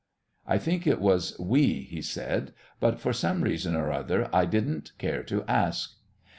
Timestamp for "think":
0.57-0.87